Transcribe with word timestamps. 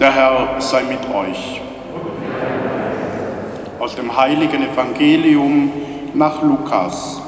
Der 0.00 0.12
Herr 0.12 0.60
sei 0.60 0.82
mit 0.84 1.12
euch. 1.12 1.60
Aus 3.80 3.96
dem 3.96 4.16
heiligen 4.16 4.62
Evangelium 4.62 5.72
nach 6.14 6.40
Lukas. 6.40 7.20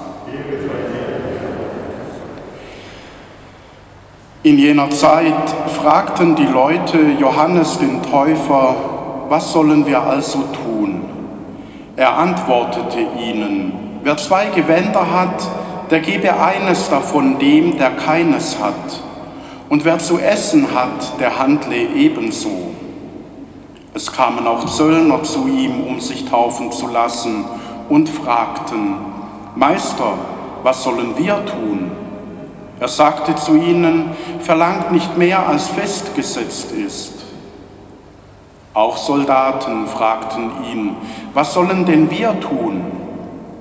In 4.44 4.56
jener 4.56 4.88
Zeit 4.90 5.34
fragten 5.82 6.36
die 6.36 6.46
Leute 6.46 6.98
Johannes 7.18 7.78
den 7.78 8.04
Täufer, 8.04 8.76
was 9.28 9.52
sollen 9.52 9.84
wir 9.84 10.00
also 10.02 10.44
tun? 10.64 11.02
Er 11.96 12.16
antwortete 12.16 13.00
ihnen, 13.20 13.98
wer 14.04 14.16
zwei 14.16 14.46
Gewänder 14.46 15.12
hat, 15.12 15.42
der 15.90 15.98
gebe 15.98 16.40
eines 16.40 16.88
davon 16.88 17.40
dem, 17.40 17.78
der 17.78 17.90
keines 17.90 18.62
hat. 18.62 19.09
Und 19.70 19.84
wer 19.84 20.00
zu 20.00 20.18
essen 20.18 20.74
hat, 20.74 21.20
der 21.20 21.38
handle 21.38 21.94
ebenso. 21.94 22.74
Es 23.94 24.10
kamen 24.10 24.44
auch 24.44 24.66
Zöllner 24.66 25.22
zu 25.22 25.46
ihm, 25.46 25.84
um 25.86 26.00
sich 26.00 26.24
taufen 26.24 26.72
zu 26.72 26.88
lassen, 26.88 27.44
und 27.88 28.08
fragten, 28.08 28.96
Meister, 29.54 30.14
was 30.64 30.82
sollen 30.82 31.16
wir 31.16 31.44
tun? 31.46 31.92
Er 32.80 32.88
sagte 32.88 33.36
zu 33.36 33.54
ihnen, 33.54 34.10
verlangt 34.40 34.90
nicht 34.90 35.16
mehr, 35.16 35.48
als 35.48 35.68
festgesetzt 35.68 36.72
ist. 36.72 37.14
Auch 38.74 38.96
Soldaten 38.96 39.86
fragten 39.86 40.50
ihn, 40.72 40.96
was 41.32 41.54
sollen 41.54 41.86
denn 41.86 42.10
wir 42.10 42.38
tun? 42.40 42.84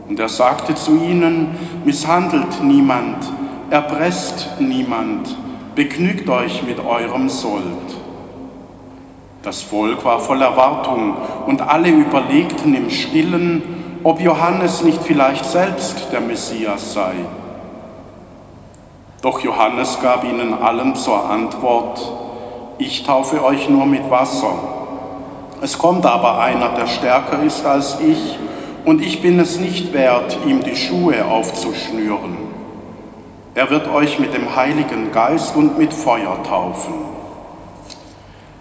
Und 0.08 0.20
er 0.20 0.30
sagte 0.30 0.74
zu 0.74 0.96
ihnen, 0.96 1.56
misshandelt 1.86 2.64
niemand, 2.64 3.18
erpresst 3.70 4.48
niemand, 4.60 5.36
begnügt 5.80 6.30
euch 6.30 6.62
mit 6.64 6.78
eurem 6.86 7.30
Sold. 7.30 7.64
Das 9.44 9.62
Volk 9.62 10.04
war 10.04 10.20
voll 10.20 10.42
Erwartung 10.42 11.16
und 11.48 11.62
alle 11.62 11.88
überlegten 11.88 12.76
im 12.76 12.90
stillen, 12.90 13.62
ob 14.04 14.20
Johannes 14.20 14.84
nicht 14.84 15.02
vielleicht 15.02 15.46
selbst 15.46 16.12
der 16.12 16.20
Messias 16.20 16.92
sei. 16.92 17.14
Doch 19.22 19.40
Johannes 19.40 19.98
gab 20.02 20.26
ihnen 20.26 20.54
allen 20.54 20.98
zur 20.98 21.30
Antwort, 21.30 22.12
ich 22.78 23.04
taufe 23.04 23.42
euch 23.42 23.70
nur 23.70 23.86
mit 23.86 24.12
Wasser. 24.12 24.56
Es 25.62 25.78
kommt 25.78 26.06
aber 26.06 26.42
einer, 26.42 26.74
der 26.76 26.88
stärker 26.88 27.42
ist 27.42 27.66
als 27.66 28.00
ich, 28.02 28.38
und 28.84 29.02
ich 29.02 29.22
bin 29.22 29.40
es 29.40 29.58
nicht 29.58 29.94
wert, 29.94 30.40
ihm 30.46 30.62
die 30.62 30.76
Schuhe 30.76 31.24
aufzuschnüren. 31.24 32.49
Er 33.60 33.70
wird 33.70 33.94
euch 33.94 34.20
mit 34.20 34.34
dem 34.34 34.56
Heiligen 34.56 35.12
Geist 35.12 35.54
und 35.58 35.78
mit 35.78 35.94
Feuer 35.94 36.42
taufen. 36.48 36.94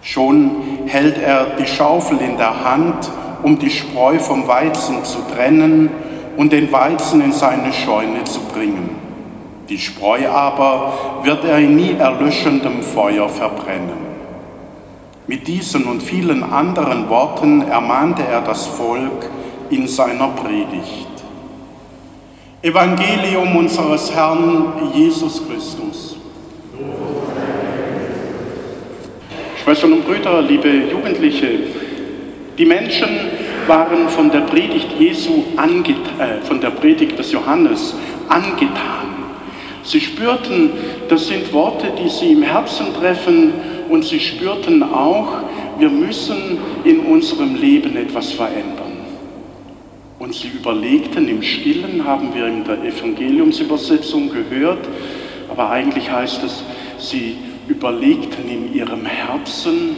Schon 0.03 0.57
hält 0.87 1.19
er 1.19 1.51
die 1.57 1.69
Schaufel 1.69 2.19
in 2.19 2.37
der 2.37 2.65
Hand, 2.65 3.09
um 3.45 3.61
die 3.61 3.71
Spreu 3.71 4.19
vom 4.19 4.49
Weizen 4.49 5.05
zu 5.05 5.19
trennen 5.33 5.89
und 6.37 6.51
den 6.51 6.73
Weizen 6.73 7.21
in 7.21 7.31
seine 7.31 7.73
Scheune 7.73 8.25
zu 8.25 8.41
bringen. 8.53 8.97
Die 9.69 9.79
Spreu 9.79 10.29
aber 10.31 11.21
wird 11.23 11.45
er 11.45 11.59
in 11.61 11.77
nie 11.77 11.95
erlöschendem 11.97 12.83
Feuer 12.83 13.29
verbrennen. 13.29 14.09
Mit 15.29 15.47
diesen 15.47 15.85
und 15.85 16.03
vielen 16.03 16.43
anderen 16.43 17.09
Worten 17.09 17.63
ermahnte 17.69 18.25
er 18.25 18.41
das 18.41 18.67
Volk 18.67 19.31
in 19.71 19.87
seiner 19.87 20.27
Predigt. 20.31 21.18
Evangelium 22.61 23.55
unseres 23.55 24.13
Herrn 24.13 24.91
Jesus 24.93 25.41
Christus. 25.47 26.17
Schwestern 29.63 29.93
und 29.93 30.05
Brüder, 30.05 30.43
liebe 30.43 30.69
Jugendliche, 30.91 31.49
die 32.59 32.65
Menschen 32.65 33.09
waren 33.69 34.09
von 34.09 34.33
der 34.33 34.41
Predigt 34.41 34.89
Jesu 34.99 35.45
angetan, 35.57 36.19
äh, 36.19 36.41
von 36.45 36.61
der 36.61 36.71
Predigt 36.71 37.17
des 37.17 37.31
Johannes 37.31 37.95
angetan. 38.29 39.07
Sie 39.85 40.01
spürten, 40.01 40.73
das 41.09 41.29
sind 41.29 41.53
Worte, 41.53 41.93
die 42.03 42.09
sie 42.09 42.33
im 42.33 42.43
Herzen 42.43 42.87
treffen 42.93 43.53
und 43.89 44.05
sie 44.05 44.19
spürten 44.19 44.83
auch, 44.83 45.29
wir 45.79 45.91
müssen 45.91 46.59
in 46.83 47.01
unserem 47.01 47.55
Leben 47.55 47.97
etwas 47.97 48.33
verändern. 48.33 48.88
Und 50.29 50.35
sie 50.35 50.49
überlegten 50.49 51.27
im 51.27 51.41
Stillen, 51.41 52.05
haben 52.05 52.35
wir 52.35 52.49
in 52.49 52.63
der 52.63 52.85
Evangeliumsübersetzung 52.85 54.29
gehört, 54.29 54.87
aber 55.49 55.71
eigentlich 55.71 56.11
heißt 56.11 56.45
es, 56.45 56.63
sie 56.99 57.39
überlegten 57.67 58.47
in 58.47 58.75
ihrem 58.75 59.07
Herzen, 59.07 59.97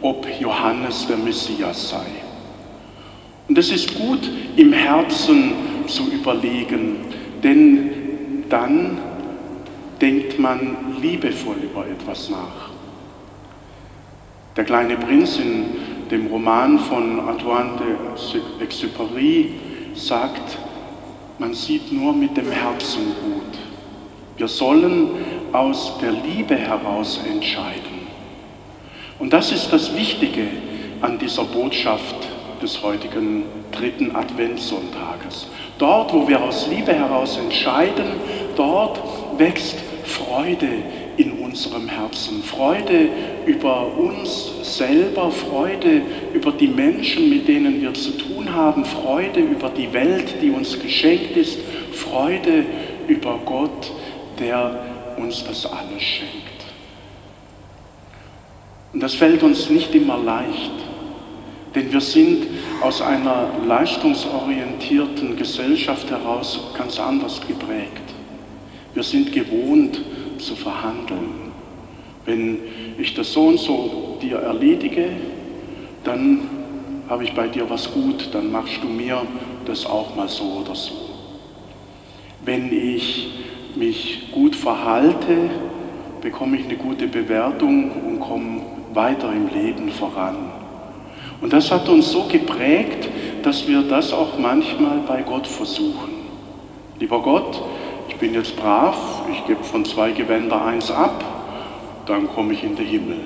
ob 0.00 0.26
Johannes 0.40 1.06
der 1.06 1.16
Messias 1.16 1.90
sei. 1.90 2.06
Und 3.48 3.56
es 3.56 3.70
ist 3.70 3.94
gut, 3.94 4.28
im 4.56 4.72
Herzen 4.72 5.52
zu 5.86 6.10
überlegen, 6.10 6.96
denn 7.44 8.42
dann 8.48 8.98
denkt 10.00 10.40
man 10.40 10.76
liebevoll 11.00 11.58
über 11.62 11.86
etwas 11.86 12.30
nach. 12.30 12.72
Der 14.56 14.64
kleine 14.64 14.96
Prinz 14.96 15.38
in 15.38 15.66
dem 16.12 16.26
Roman 16.26 16.78
von 16.78 17.20
Antoine 17.26 17.70
de 17.78 18.66
Exupéry 18.66 19.52
sagt, 19.94 20.58
man 21.38 21.54
sieht 21.54 21.90
nur 21.90 22.12
mit 22.12 22.36
dem 22.36 22.50
Herzen 22.50 23.14
gut. 23.22 23.58
Wir 24.36 24.46
sollen 24.46 25.08
aus 25.52 25.98
der 26.02 26.12
Liebe 26.12 26.54
heraus 26.54 27.18
entscheiden. 27.26 28.06
Und 29.18 29.32
das 29.32 29.52
ist 29.52 29.72
das 29.72 29.96
Wichtige 29.96 30.48
an 31.00 31.18
dieser 31.18 31.44
Botschaft 31.44 32.16
des 32.60 32.82
heutigen 32.82 33.44
dritten 33.72 34.14
Adventssonntages. 34.14 35.48
Dort, 35.78 36.12
wo 36.12 36.28
wir 36.28 36.42
aus 36.42 36.66
Liebe 36.68 36.92
heraus 36.92 37.38
entscheiden, 37.38 38.04
dort 38.54 39.00
wächst 39.38 39.78
Freude 40.04 40.68
in 41.16 41.32
unserem 41.32 41.88
Herzen, 41.88 42.42
Freude 42.42 43.08
über 43.46 43.96
uns 43.96 44.52
selber, 44.62 45.30
Freude 45.30 46.02
über 46.32 46.52
die 46.52 46.68
Menschen, 46.68 47.28
mit 47.28 47.48
denen 47.48 47.80
wir 47.80 47.92
zu 47.94 48.12
tun 48.12 48.52
haben, 48.52 48.84
Freude 48.84 49.40
über 49.40 49.68
die 49.68 49.92
Welt, 49.92 50.34
die 50.40 50.50
uns 50.50 50.78
geschenkt 50.78 51.36
ist, 51.36 51.58
Freude 51.92 52.64
über 53.08 53.38
Gott, 53.44 53.92
der 54.38 54.84
uns 55.18 55.44
das 55.44 55.66
alles 55.66 56.02
schenkt. 56.02 56.32
Und 58.92 59.02
das 59.02 59.14
fällt 59.14 59.42
uns 59.42 59.70
nicht 59.70 59.94
immer 59.94 60.18
leicht, 60.18 60.72
denn 61.74 61.92
wir 61.92 62.00
sind 62.00 62.46
aus 62.82 63.00
einer 63.00 63.48
leistungsorientierten 63.66 65.36
Gesellschaft 65.36 66.10
heraus 66.10 66.60
ganz 66.76 66.98
anders 66.98 67.40
geprägt. 67.46 68.02
Wir 68.94 69.02
sind 69.02 69.32
gewohnt 69.32 70.02
zu 70.44 70.56
verhandeln. 70.56 71.52
Wenn 72.24 72.58
ich 72.98 73.14
das 73.14 73.32
so 73.32 73.46
und 73.48 73.58
so 73.58 74.18
dir 74.22 74.38
erledige, 74.38 75.08
dann 76.04 76.48
habe 77.08 77.24
ich 77.24 77.34
bei 77.34 77.48
dir 77.48 77.68
was 77.68 77.92
gut, 77.92 78.28
dann 78.32 78.52
machst 78.52 78.78
du 78.82 78.88
mir 78.88 79.22
das 79.64 79.86
auch 79.86 80.14
mal 80.14 80.28
so 80.28 80.62
oder 80.64 80.74
so. 80.74 80.94
Wenn 82.44 82.72
ich 82.72 83.28
mich 83.76 84.30
gut 84.32 84.54
verhalte, 84.54 85.50
bekomme 86.20 86.58
ich 86.58 86.64
eine 86.64 86.76
gute 86.76 87.06
Bewertung 87.06 87.90
und 87.90 88.20
komme 88.20 88.62
weiter 88.94 89.32
im 89.32 89.48
Leben 89.48 89.90
voran. 89.90 90.36
Und 91.40 91.52
das 91.52 91.70
hat 91.70 91.88
uns 91.88 92.10
so 92.10 92.24
geprägt, 92.24 93.08
dass 93.42 93.66
wir 93.66 93.82
das 93.82 94.12
auch 94.12 94.38
manchmal 94.38 94.98
bei 95.06 95.22
Gott 95.22 95.46
versuchen. 95.46 96.10
Lieber 97.00 97.20
Gott, 97.20 97.60
bin 98.22 98.34
jetzt 98.34 98.54
brav, 98.54 98.94
ich 99.32 99.44
gebe 99.48 99.64
von 99.64 99.84
zwei 99.84 100.12
Gewänder 100.12 100.64
eins 100.64 100.92
ab, 100.92 101.24
dann 102.06 102.28
komme 102.28 102.52
ich 102.52 102.62
in 102.62 102.76
den 102.76 102.86
Himmel. 102.86 103.18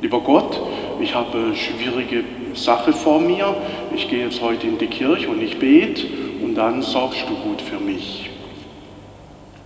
Lieber 0.00 0.20
Gott, 0.20 0.60
ich 1.00 1.16
habe 1.16 1.36
eine 1.36 1.56
schwierige 1.56 2.22
Sache 2.54 2.92
vor 2.92 3.18
mir, 3.18 3.56
ich 3.92 4.08
gehe 4.08 4.24
jetzt 4.24 4.40
heute 4.40 4.68
in 4.68 4.78
die 4.78 4.86
Kirche 4.86 5.28
und 5.28 5.42
ich 5.42 5.58
bete 5.58 6.06
und 6.44 6.54
dann 6.54 6.80
sorgst 6.80 7.24
du 7.28 7.34
gut 7.34 7.60
für 7.60 7.80
mich. 7.80 8.30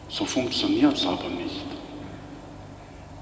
So 0.08 0.24
funktioniert 0.24 0.94
es 0.94 1.06
aber 1.06 1.28
nicht. 1.28 1.66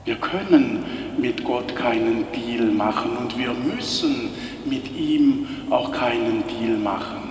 Wir 0.04 0.14
können 0.14 0.84
mit 1.18 1.42
Gott 1.42 1.74
keinen 1.74 2.24
Deal 2.30 2.66
machen 2.66 3.16
und 3.18 3.36
wir 3.36 3.52
müssen 3.52 4.30
mit 4.64 4.96
ihm 4.96 5.48
auch 5.70 5.90
keinen 5.90 6.44
Deal 6.46 6.78
machen. 6.78 7.28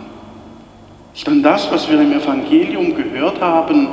Ist 1.15 1.25
dann 1.25 1.41
das, 1.41 1.71
was 1.71 1.89
wir 1.89 1.99
im 2.01 2.11
Evangelium 2.11 2.93
gehört 2.93 3.39
haben, 3.41 3.87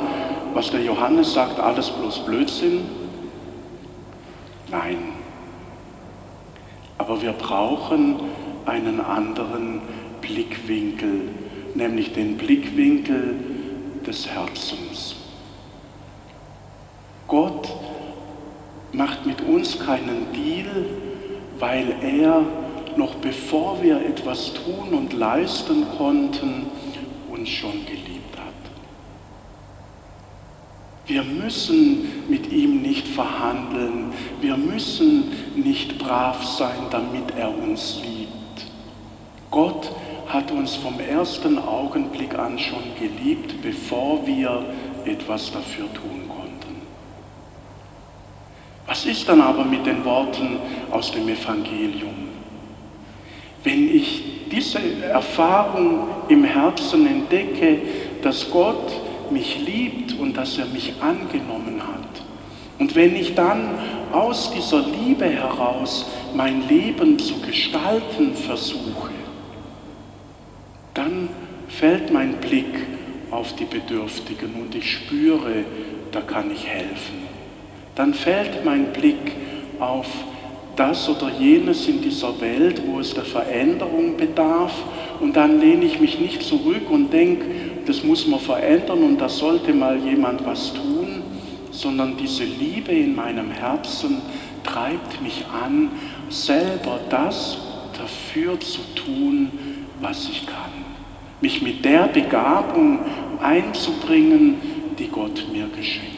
was 0.55 0.71
der 0.71 0.81
Johannes 0.81 1.33
sagt, 1.33 1.59
alles 1.59 1.89
bloß 1.89 2.19
Blödsinn? 2.19 2.85
Nein. 4.71 4.97
Aber 6.97 7.21
wir 7.21 7.33
brauchen 7.33 8.21
einen 8.65 9.01
anderen 9.01 9.81
Blickwinkel, 10.21 11.27
nämlich 11.75 12.13
den 12.13 12.37
Blickwinkel 12.37 13.35
des 14.07 14.29
Herzens. 14.29 15.17
Gott 17.27 17.69
macht 18.93 19.25
mit 19.25 19.41
uns 19.41 19.77
keinen 19.77 20.31
Deal, 20.31 20.85
weil 21.59 21.95
er 22.01 22.45
noch 22.95 23.15
bevor 23.15 23.83
wir 23.83 23.97
etwas 23.97 24.53
tun 24.53 24.93
und 24.93 25.11
leisten 25.11 25.85
konnten, 25.97 26.67
uns 27.29 27.49
schon 27.49 27.85
geliebt. 27.85 28.14
Wir 31.07 31.23
müssen 31.23 32.23
mit 32.27 32.51
ihm 32.51 32.81
nicht 32.81 33.07
verhandeln, 33.07 34.11
wir 34.41 34.57
müssen 34.57 35.31
nicht 35.55 35.99
brav 35.99 36.43
sein, 36.43 36.87
damit 36.89 37.31
er 37.37 37.55
uns 37.55 38.01
liebt. 38.03 38.71
Gott 39.51 39.91
hat 40.27 40.51
uns 40.51 40.75
vom 40.75 40.99
ersten 40.99 41.59
Augenblick 41.59 42.37
an 42.37 42.57
schon 42.57 42.83
geliebt, 42.99 43.61
bevor 43.61 44.25
wir 44.25 44.65
etwas 45.05 45.51
dafür 45.51 45.85
tun 45.93 46.27
konnten. 46.27 46.81
Was 48.87 49.05
ist 49.05 49.29
dann 49.29 49.41
aber 49.41 49.63
mit 49.63 49.85
den 49.85 50.03
Worten 50.03 50.57
aus 50.89 51.11
dem 51.11 51.29
Evangelium? 51.29 52.29
Wenn 53.63 53.95
ich 53.95 54.23
diese 54.51 54.79
Erfahrung 55.03 56.07
im 56.29 56.43
Herzen 56.43 57.05
entdecke, 57.07 57.79
dass 58.21 58.49
Gott 58.49 59.04
mich 59.31 59.59
liebt 59.65 60.17
und 60.19 60.35
dass 60.37 60.57
er 60.57 60.65
mich 60.67 60.93
angenommen 61.01 61.81
hat, 61.81 62.25
und 62.77 62.95
wenn 62.95 63.15
ich 63.15 63.35
dann 63.35 63.69
aus 64.11 64.51
dieser 64.51 64.83
Liebe 64.85 65.25
heraus 65.25 66.05
mein 66.33 66.67
Leben 66.67 67.17
zu 67.17 67.39
gestalten 67.39 68.35
versuche, 68.35 69.11
dann 70.93 71.29
fällt 71.69 72.11
mein 72.11 72.33
Blick 72.35 72.87
auf 73.31 73.55
die 73.55 73.65
Bedürftigen 73.65 74.53
und 74.55 74.75
ich 74.75 74.91
spüre, 74.91 75.63
da 76.11 76.21
kann 76.21 76.51
ich 76.51 76.67
helfen. 76.67 77.23
Dann 77.95 78.13
fällt 78.13 78.65
mein 78.65 78.91
Blick 78.91 79.33
auf 79.79 80.07
das 80.75 81.07
oder 81.07 81.31
jenes 81.39 81.87
in 81.87 82.01
dieser 82.01 82.39
Welt, 82.41 82.81
wo 82.85 82.99
es 82.99 83.13
der 83.13 83.23
Veränderung 83.23 84.17
bedarf. 84.17 84.73
Und 85.21 85.37
dann 85.37 85.61
lehne 85.61 85.85
ich 85.85 86.01
mich 86.01 86.19
nicht 86.19 86.43
zurück 86.43 86.89
und 86.89 87.13
denke, 87.13 87.45
das 87.85 88.03
muss 88.03 88.27
man 88.27 88.39
verändern 88.39 89.03
und 89.03 89.17
da 89.19 89.29
sollte 89.29 89.73
mal 89.73 89.97
jemand 89.97 90.45
was 90.45 90.73
tun, 90.73 91.21
sondern 91.71 92.17
diese 92.17 92.43
Liebe 92.43 92.91
in 92.91 93.15
meinem 93.15 93.51
Herzen 93.51 94.21
treibt 94.63 95.21
mich 95.21 95.45
an, 95.51 95.89
selber 96.29 96.99
das 97.09 97.57
dafür 97.97 98.59
zu 98.59 98.81
tun, 98.95 99.51
was 100.01 100.27
ich 100.29 100.45
kann. 100.45 100.71
Mich 101.41 101.61
mit 101.61 101.83
der 101.85 102.07
Begabung 102.07 102.99
einzubringen, 103.41 104.55
die 104.97 105.07
Gott 105.07 105.45
mir 105.51 105.67
geschenkt 105.75 106.15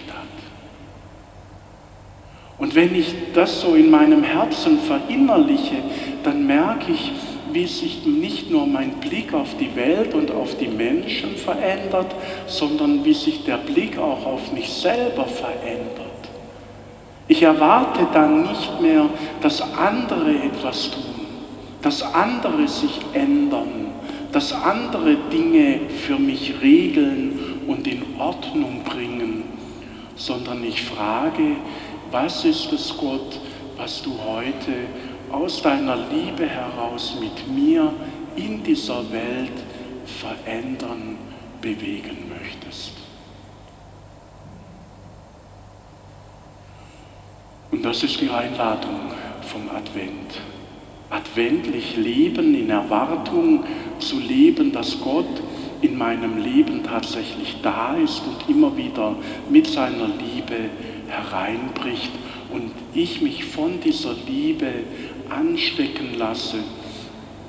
und 2.58 2.74
wenn 2.74 2.96
ich 2.96 3.14
das 3.34 3.62
so 3.62 3.76
in 3.76 3.90
meinem 3.92 4.24
Herzen 4.24 4.80
verinnerliche, 4.80 5.76
dann 6.24 6.48
merke 6.48 6.92
ich, 6.92 7.12
wie 7.58 7.66
sich 7.66 8.06
nicht 8.06 8.52
nur 8.52 8.68
mein 8.68 8.92
Blick 9.00 9.34
auf 9.34 9.58
die 9.60 9.76
Welt 9.76 10.14
und 10.14 10.30
auf 10.30 10.56
die 10.58 10.68
Menschen 10.68 11.36
verändert, 11.36 12.14
sondern 12.46 13.04
wie 13.04 13.16
sich 13.16 13.46
der 13.46 13.58
Blick 13.58 13.98
auch 13.98 14.24
auf 14.28 14.52
mich 14.52 14.70
selber 14.70 15.26
verändert. 15.26 16.06
Ich 17.28 17.42
erwarte 17.42 18.08
dann 18.14 18.44
nicht 18.44 18.80
mehr, 18.80 19.10
dass 19.42 19.60
andere 19.76 20.36
etwas 20.36 20.92
tun, 20.92 21.26
dass 21.82 22.04
andere 22.04 22.68
sich 22.68 23.00
ändern, 23.14 23.88
dass 24.32 24.54
andere 24.54 25.16
Dinge 25.34 25.80
für 26.06 26.20
mich 26.20 26.54
regeln 26.62 27.40
und 27.66 27.88
in 27.88 28.04
Ordnung 28.20 28.84
bringen, 28.84 29.46
sondern 30.16 30.64
ich 30.64 30.84
frage, 30.84 31.56
was 32.12 32.46
ist 32.46 32.72
es, 32.72 32.96
Gott, 32.96 33.40
was 33.78 34.04
du 34.04 34.12
heute 34.12 34.74
aus 35.32 35.62
deiner 35.62 35.98
Liebe 36.10 36.48
heraus 36.48 37.18
mit 37.20 37.48
mir 37.48 37.92
in 38.36 38.64
dieser 38.64 39.12
Welt 39.12 39.52
verändern, 40.06 41.18
bewegen 41.62 42.30
möchtest? 42.30 42.94
Und 47.72 47.84
das 47.84 48.04
ist 48.04 48.22
die 48.22 48.30
Einladung 48.30 49.12
vom 49.42 49.70
Advent. 49.70 50.40
Adventlich 51.10 51.96
leben, 51.98 52.56
in 52.56 52.70
Erwartung 52.70 53.64
zu 54.00 54.20
leben, 54.20 54.72
dass 54.72 55.00
Gott 55.00 55.26
in 55.82 55.98
meinem 55.98 56.38
Leben 56.38 56.84
tatsächlich 56.84 57.58
da 57.62 57.96
ist 57.96 58.22
und 58.26 58.50
immer 58.50 58.76
wieder 58.76 59.16
mit 59.50 59.68
seiner 59.68 60.08
Liebe 60.08 60.70
hereinbricht 61.08 62.12
und 62.52 62.72
ich 62.94 63.22
mich 63.22 63.46
von 63.46 63.80
dieser 63.80 64.14
Liebe 64.28 64.72
anstecken 65.30 66.18
lasse 66.18 66.58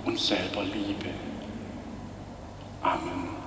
und 0.04 0.18
selber 0.18 0.62
liebe. 0.62 1.10
Amen. 2.82 3.37